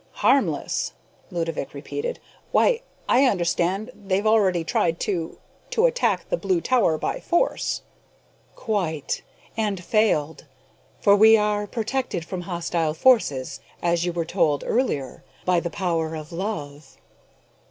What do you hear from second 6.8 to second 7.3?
by